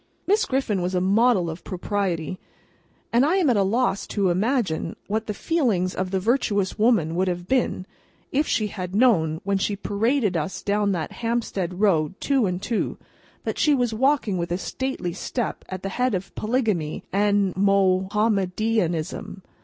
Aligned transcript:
Miss 0.25 0.45
Griffin 0.45 0.81
was 0.81 0.95
a 0.95 0.99
model 0.99 1.47
of 1.47 1.63
propriety, 1.63 2.39
and 3.13 3.23
I 3.23 3.35
am 3.35 3.51
at 3.51 3.55
a 3.55 3.61
loss 3.61 4.07
to 4.07 4.31
imagine 4.31 4.95
what 5.05 5.27
the 5.27 5.33
feelings 5.35 5.93
of 5.93 6.09
the 6.09 6.19
virtuous 6.19 6.79
woman 6.79 7.13
would 7.13 7.27
have 7.27 7.47
been, 7.47 7.85
if 8.31 8.47
she 8.47 8.65
had 8.65 8.95
known, 8.95 9.41
when 9.43 9.59
she 9.59 9.75
paraded 9.75 10.35
us 10.35 10.63
down 10.63 10.91
the 10.91 11.07
Hampstead 11.11 11.79
Road 11.81 12.19
two 12.19 12.47
and 12.47 12.59
two, 12.63 12.97
that 13.43 13.59
she 13.59 13.75
was 13.75 13.93
walking 13.93 14.39
with 14.39 14.51
a 14.51 14.57
stately 14.57 15.13
step 15.13 15.63
at 15.69 15.83
the 15.83 15.89
head 15.89 16.15
of 16.15 16.33
Polygamy 16.33 17.03
and 17.13 17.55
Mahomedanism. 17.55 19.43